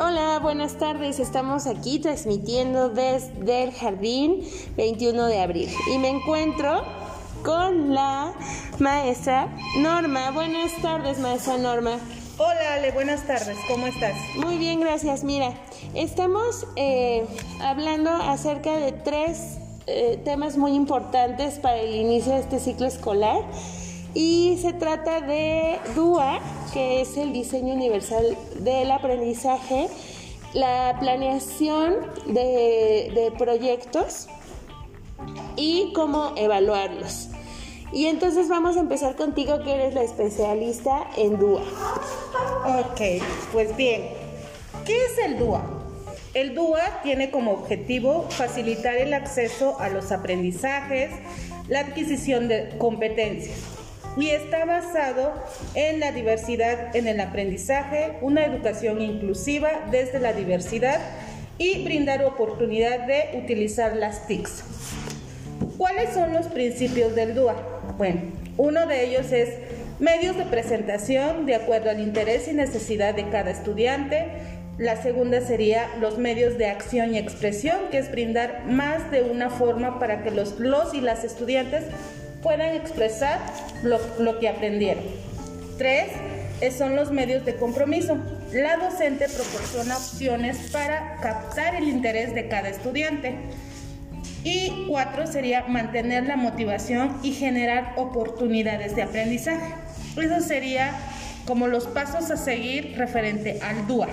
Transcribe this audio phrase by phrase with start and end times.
[0.00, 1.18] Hola, buenas tardes.
[1.18, 4.44] Estamos aquí transmitiendo desde el jardín
[4.76, 6.84] 21 de abril y me encuentro
[7.44, 8.32] con la
[8.78, 10.30] maestra Norma.
[10.30, 11.98] Buenas tardes, maestra Norma.
[12.36, 14.14] Hola Ale, buenas tardes, ¿cómo estás?
[14.36, 15.24] Muy bien, gracias.
[15.24, 15.54] Mira,
[15.94, 17.26] estamos eh,
[17.60, 19.58] hablando acerca de tres
[19.88, 23.40] eh, temas muy importantes para el inicio de este ciclo escolar
[24.18, 26.40] y se trata de DUA,
[26.72, 29.86] que es el diseño universal del aprendizaje,
[30.54, 31.94] la planeación
[32.26, 34.26] de, proyectos
[35.54, 37.28] y cómo evaluarlos.
[37.92, 41.62] Y entonces vamos a empezar contigo que eres la especialista en DUA.
[42.80, 43.22] Ok,
[43.52, 44.02] pues bien,
[44.84, 45.62] ¿qué es el DUA?
[46.34, 51.12] El DUA tiene como objetivo facilitar el acceso a los aprendizajes,
[51.68, 53.77] la adquisición de competencias
[54.18, 55.32] y está basado
[55.74, 61.00] en la diversidad en el aprendizaje, una educación inclusiva desde la diversidad
[61.56, 64.64] y brindar oportunidad de utilizar las TICs.
[65.76, 67.54] ¿Cuáles son los principios del DUA?
[67.96, 68.22] Bueno,
[68.56, 69.50] uno de ellos es
[70.00, 74.26] medios de presentación de acuerdo al interés y necesidad de cada estudiante.
[74.78, 79.50] La segunda sería los medios de acción y expresión, que es brindar más de una
[79.50, 81.84] forma para que los, los y las estudiantes
[82.42, 83.38] puedan expresar
[83.82, 85.04] lo, que aprendieron.
[85.76, 86.10] Tres,
[86.76, 88.18] son los medios de compromiso.
[88.52, 93.36] La docente proporciona opciones para captar el interés de cada estudiante.
[94.44, 99.74] Y cuatro sería mantener la motivación y generar oportunidades de aprendizaje.
[100.16, 100.92] Eso sería
[101.44, 104.08] como los pasos a seguir referente al DUA.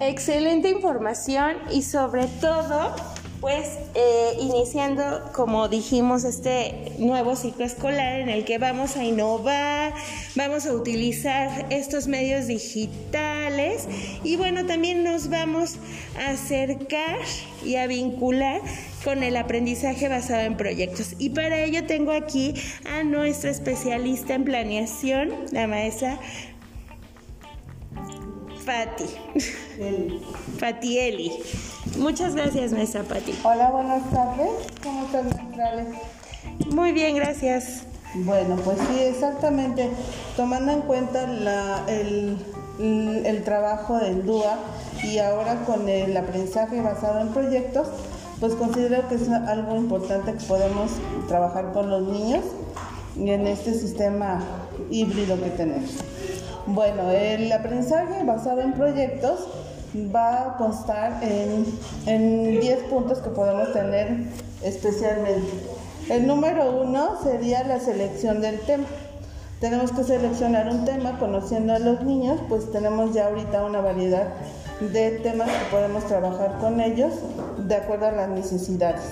[0.00, 2.96] Excelente información y sobre todo
[3.44, 9.92] pues eh, iniciando, como dijimos, este nuevo ciclo escolar en el que vamos a innovar,
[10.34, 13.86] vamos a utilizar estos medios digitales
[14.22, 15.76] y bueno, también nos vamos
[16.18, 17.18] a acercar
[17.62, 18.62] y a vincular
[19.04, 21.14] con el aprendizaje basado en proyectos.
[21.18, 22.54] Y para ello tengo aquí
[22.90, 26.18] a nuestra especialista en planeación, la maestra
[28.64, 29.04] Fati.
[30.58, 31.32] Fati Eli.
[31.98, 33.34] Muchas gracias, maestra Pati.
[33.44, 34.48] Hola, buenas tardes.
[34.82, 35.88] ¿Cómo están, centrales?
[36.70, 37.82] Muy bien, gracias.
[38.14, 39.90] Bueno, pues sí, exactamente.
[40.36, 41.24] Tomando en cuenta
[41.88, 42.38] el,
[42.78, 44.58] el, trabajo del DUA
[45.02, 47.88] y ahora con el aprendizaje basado en proyectos,
[48.40, 50.90] pues considero que es algo importante que podemos
[51.28, 52.44] trabajar con los niños
[53.18, 54.42] en este sistema
[54.90, 55.90] híbrido que tenemos.
[56.66, 59.48] Bueno, el aprendizaje basado en proyectos
[59.94, 64.16] va a constar en, 10 puntos que podemos tener
[64.62, 65.50] especialmente.
[66.08, 68.86] El número uno sería la selección del tema.
[69.60, 74.28] Tenemos que seleccionar un tema conociendo a los niños, pues tenemos ya ahorita una variedad
[74.80, 77.12] de temas que podemos trabajar con ellos
[77.58, 79.02] de acuerdo a las necesidades.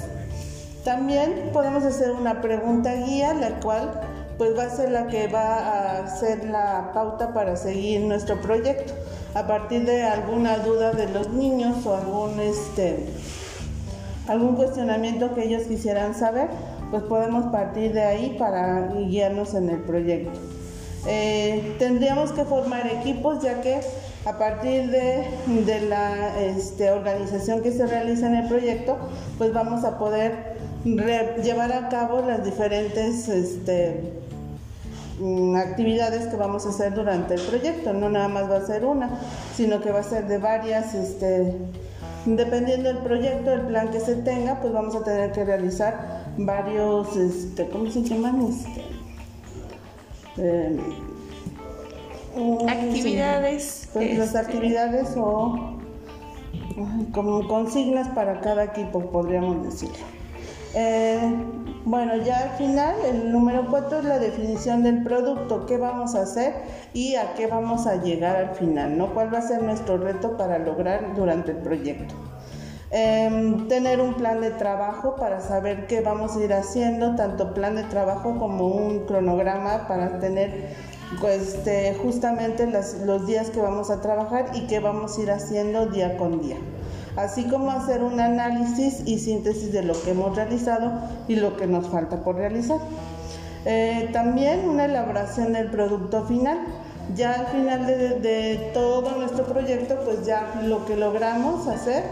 [0.85, 3.93] También podemos hacer una pregunta guía, la cual
[4.38, 8.94] pues va a ser la que va a ser la pauta para seguir nuestro proyecto.
[9.34, 13.06] A partir de alguna duda de los niños o algún este
[14.28, 16.48] algún cuestionamiento que ellos quisieran saber,
[16.91, 20.38] pues podemos partir de ahí para guiarnos en el proyecto.
[21.06, 23.81] Eh, tendríamos que formar equipos ya que
[24.25, 28.97] a partir de, la este, organización que se realiza en el proyecto,
[29.37, 30.54] pues vamos a poder
[30.84, 34.00] llevar a cabo las diferentes este,
[35.20, 37.93] mm, actividades que vamos a hacer durante el proyecto.
[37.93, 39.20] No nada más va a ser una,
[39.54, 41.54] sino que va a ser de varias, este,
[42.26, 47.16] dependiendo del proyecto, el plan que se tenga, pues vamos a tener que realizar varios,
[47.16, 48.43] este, ¿cómo se llaman?
[48.43, 48.82] Este,
[50.38, 50.81] eh,
[52.69, 53.88] actividades.
[53.93, 55.78] Pues las este, actividades o
[57.12, 60.22] como consignas para cada equipo, podríamos decirlo.
[60.75, 61.21] Eh,
[61.84, 66.23] bueno, ya al final, el número 4 es la definición del producto, qué vamos a
[66.23, 66.55] hacer
[66.94, 69.12] y a qué vamos a llegar al final, ¿no?
[69.12, 72.14] ¿Cuál va a ser nuestro reto para lograr durante el proyecto?
[72.91, 77.75] Em, tener un plan de trabajo para saber qué vamos a ir haciendo, tanto plan
[77.75, 80.76] de trabajo como un cronograma para tener
[81.29, 82.69] este, justamente
[83.05, 86.58] los días que vamos a trabajar y qué vamos a ir haciendo día con día
[87.17, 90.93] así como hacer un análisis y síntesis de lo que hemos realizado
[91.29, 92.79] y lo que nos falta por realizar.
[93.64, 96.59] Eh, también una elaboración del producto final.
[97.17, 102.05] Ya al final de, todo nuestro proyecto, pues ya lo que logramos hacer,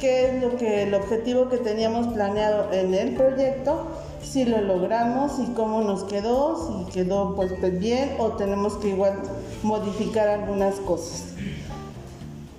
[0.00, 3.88] qué es lo que el objetivo que teníamos planeado en el proyecto,
[4.22, 9.18] si lo logramos y cómo nos quedó, si quedó pues bien o tenemos que igual
[9.64, 11.24] modificar algunas cosas.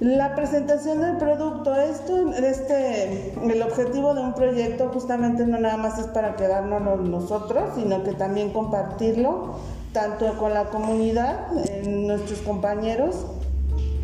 [0.04, 5.98] La presentación del producto, esto, este, el objetivo de un proyecto justamente no nada más
[5.98, 9.56] es para quedarnos nosotros, sino que también compartirlo
[9.94, 11.48] tanto con la comunidad,
[11.88, 13.26] nuestros compañeros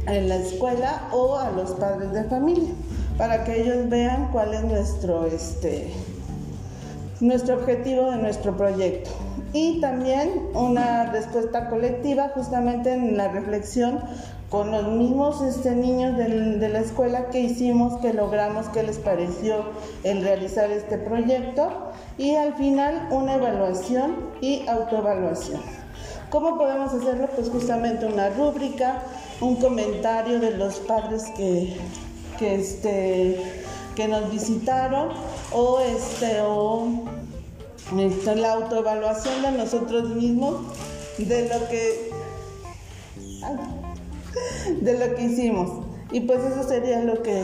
[0.08, 2.70] en la escuela o a los padres de familia,
[3.18, 5.92] para que ellos vean cuál es nuestro, este,
[7.20, 9.10] nuestro objetivo de nuestro proyecto.
[9.52, 14.00] Y también una respuesta colectiva justamente en la reflexión
[14.50, 19.64] con los mismos este, niños de la escuela que hicimos, que logramos, qué les pareció
[20.04, 25.62] el realizar este proyecto y al final una evaluación y autoevaluación.
[26.32, 27.28] ¿Cómo podemos hacerlo?
[27.36, 29.04] Pues justamente una rúbrica,
[29.40, 31.78] un comentario de los padres que,
[32.40, 33.64] que, este,
[33.96, 35.10] que nos visitaron
[35.52, 36.88] o, este, o
[38.00, 40.56] este, la autoevaluación de nosotros mismos
[41.26, 42.10] de lo que
[44.82, 45.86] de lo que hicimos.
[46.12, 47.44] Y pues eso sería lo que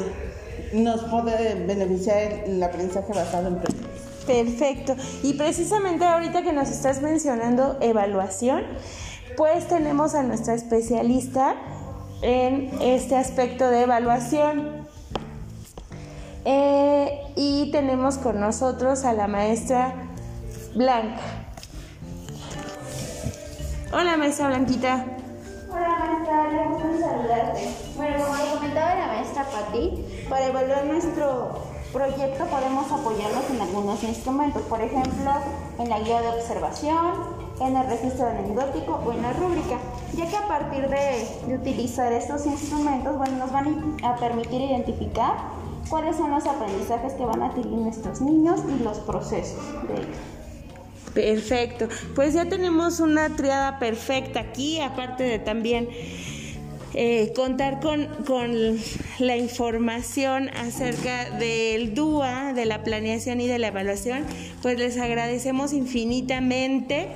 [0.74, 4.02] nos puede beneficiar el aprendizaje basado en proyectos.
[4.26, 4.96] Perfecto.
[5.24, 8.64] Y precisamente ahorita que nos estás mencionando evaluación,
[9.38, 11.56] pues tenemos a nuestra especialista
[12.22, 14.86] en este aspecto de evaluación.
[16.46, 19.94] Eh, y tenemos con nosotros a la maestra
[20.76, 21.22] Blanca.
[23.92, 25.15] Hola maestra Blanquita.
[25.76, 27.76] Hola maestra, le gusto saludarte.
[27.98, 31.50] Bueno, como comentaba la maestra Patti, para evaluar nuestro
[31.92, 35.32] proyecto podemos apoyarnos en algunos instrumentos, por ejemplo,
[35.78, 37.14] en la guía de observación,
[37.60, 39.78] en el registro anecdótico o en la rúbrica,
[40.14, 45.36] ya que a partir de, utilizar estos instrumentos, bueno, nos van a permitir identificar
[45.90, 50.45] cuáles son los aprendizajes que van a adquirir nuestros niños y los procesos de ellos.
[51.16, 51.88] Perfecto.
[52.14, 55.88] Pues ya tenemos una triada perfecta aquí, aparte de también
[56.94, 58.78] eh, contar con, con,
[59.20, 64.26] la información acerca del DUA, de la planeación y de la evaluación,
[64.62, 67.08] pues les agradecemos infinitamente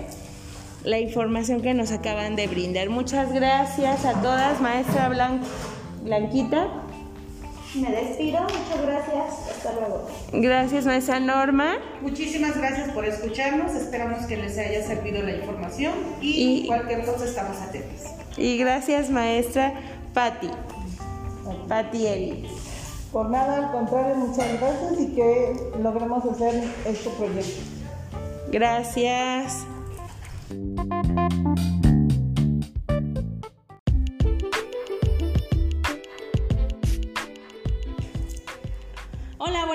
[0.85, 2.89] la información que nos acaban de brindar.
[2.89, 5.09] Muchas gracias a todas, maestra
[6.03, 6.88] Blanquita.
[7.75, 10.07] Me despido, muchas gracias, hasta luego.
[10.33, 11.77] Gracias, maestra Norma.
[12.01, 17.57] Muchísimas gracias por escucharnos, esperamos que les haya servido la información y, cualquier cosa estamos
[17.57, 18.11] atentos.
[18.37, 19.73] Y gracias, maestra
[20.13, 20.49] Patti.
[21.67, 22.47] Patti Eli.
[23.11, 27.61] Por nada, al contrario, muchas gracias y que logremos hacer este proyecto.
[28.51, 29.65] Gracias.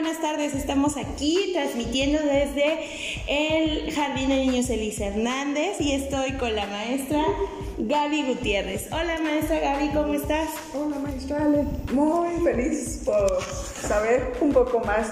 [0.04, 0.54] Buenas tardes.
[0.54, 2.78] Estamos aquí transmitiendo desde
[3.26, 7.24] el Jardín de Niños Elisa Hernández y estoy con la maestra
[7.78, 8.88] Gaby Gutiérrez.
[8.92, 10.50] Hola, maestra Gaby, ¿cómo estás?
[10.74, 11.64] Hola, maestra Ale.
[11.90, 13.42] Muy feliz por
[13.80, 15.08] saber un poco más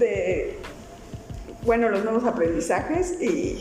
[0.00, 0.58] de,
[1.62, 3.60] bueno, los nuevos aprendizajes y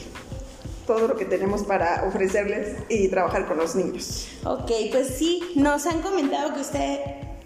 [0.87, 4.27] todo lo que tenemos para ofrecerles y trabajar con los niños.
[4.43, 6.99] Ok, pues sí, nos han comentado que usted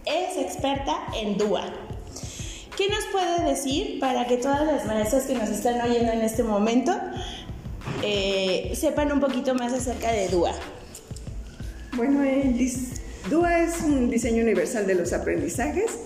[0.06, 1.87] es experta en DUA.
[2.78, 6.44] ¿Qué nos puede decir para que todas las maestras que nos están oyendo en este
[6.44, 6.92] momento
[8.04, 10.54] eh, sepan un poquito más acerca de DUA?
[11.94, 12.20] Bueno,
[13.32, 15.98] DUA es un diseño universal de los aprendizajes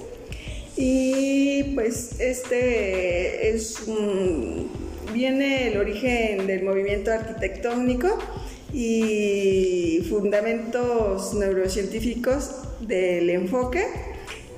[0.77, 3.83] y pues este es
[5.13, 8.17] viene el origen del movimiento arquitectónico
[8.71, 14.10] y fundamentos neurocientíficos del enfoque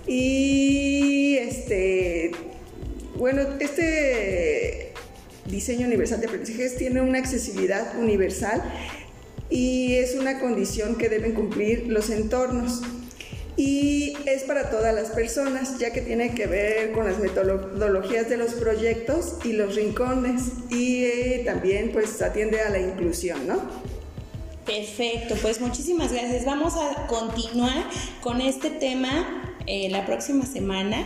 [0.08, 2.32] y este,
[3.16, 4.94] bueno, este
[5.46, 8.64] diseño universal de aprendizajes tiene una accesibilidad universal
[9.50, 12.82] y es una condición que deben cumplir los entornos.
[13.56, 18.38] Y es para todas las personas, ya que tiene que ver con las metodologías de
[18.38, 20.42] los proyectos y los rincones
[20.72, 23.62] y eh, también pues atiende a la inclusión, ¿no?
[24.66, 26.46] Perfecto, pues muchísimas gracias.
[26.46, 27.86] Vamos a continuar
[28.22, 30.98] con este tema eh, la próxima semana.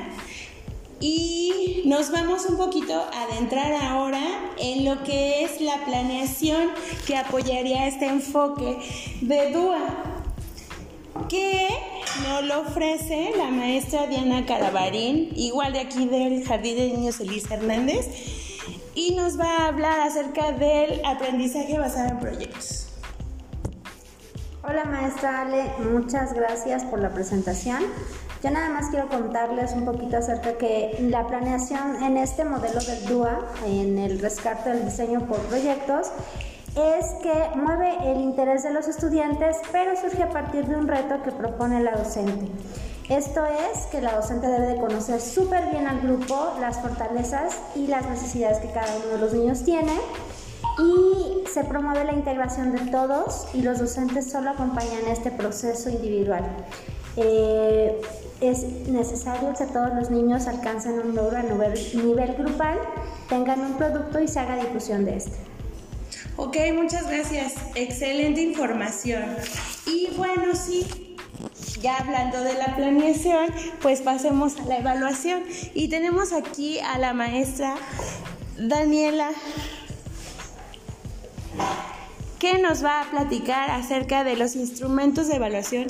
[1.00, 4.24] Y nos vamos un poquito a adentrar ahora
[4.58, 6.72] en lo que es la planeación
[7.06, 8.80] que apoyaría este enfoque
[9.22, 10.24] de DUA,
[11.30, 11.68] que
[12.28, 17.56] nos lo ofrece la maestra Diana Carabarín, igual de aquí del Jardín de Niños Elisa
[17.56, 18.08] Hernández,
[18.96, 22.88] y nos va a hablar acerca del aprendizaje basado en proyectos.
[24.64, 27.84] Hola maestra Ale, muchas gracias por la presentación.
[28.44, 33.06] Yo nada más quiero contarles un poquito acerca que la planeación en este modelo del
[33.06, 36.12] DUA, en el rescate del diseño por proyectos,
[36.76, 41.24] es que mueve el interés de los estudiantes, pero surge a partir de un reto
[41.24, 42.46] que propone la docente.
[43.10, 47.88] Esto es que la docente debe de conocer súper bien al grupo, las fortalezas y
[47.88, 49.94] las necesidades que cada uno de los niños tiene
[50.78, 56.44] y se promueve la integración de todos y los docentes solo acompañan este proceso individual.
[57.16, 58.00] Eh,
[58.42, 62.78] es necesario que todos los niños alcancen un logro a nivel, grupal,
[63.30, 65.38] tengan un producto y se haga difusión de este.
[66.36, 67.54] Ok, muchas gracias.
[67.76, 69.24] Excelente información.
[69.86, 71.16] Y bueno, sí,
[71.82, 73.48] ya hablando de la planeación,
[73.82, 75.44] pues pasemos a la evaluación.
[75.74, 77.76] Y tenemos aquí a la maestra
[78.58, 79.30] Daniela
[82.40, 85.88] que nos va a platicar acerca de los instrumentos de evaluación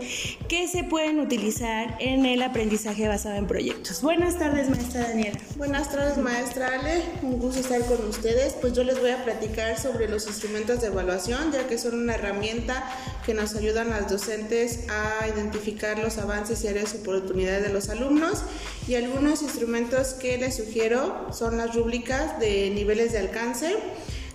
[0.48, 4.02] que se pueden utilizar en el aprendizaje basado en proyectos.
[4.02, 5.40] Buenas tardes, maestra Daniela.
[5.58, 7.04] Buenas tardes, maestra Ale.
[7.22, 8.54] Un gusto estar con ustedes.
[8.54, 12.16] Pues yo les voy a platicar sobre los instrumentos de evaluación, ya que son una
[12.16, 12.90] herramienta
[13.26, 17.70] que nos ayudan a los docentes a identificar los avances y áreas de oportunidad de
[17.70, 18.44] los alumnos.
[18.88, 23.76] Y algunos instrumentos que les sugiero son las rúbricas de niveles de alcance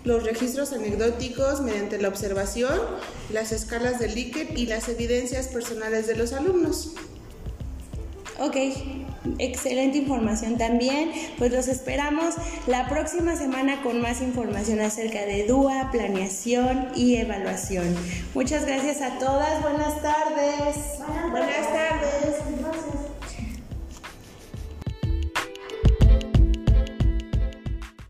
[0.04, 2.78] los registros anecdóticos mediante la observación,
[3.30, 6.94] las escalas de Likert y las evidencias personales de los alumnos.
[8.38, 8.56] Ok,
[9.38, 11.12] excelente información también.
[11.38, 12.34] Pues los esperamos
[12.66, 17.94] la próxima semana con más información acerca de DUA, planeación y evaluación.
[18.34, 19.62] Muchas gracias a todas.
[19.62, 20.76] Buenas tardes.
[21.30, 22.11] Buenas tardes.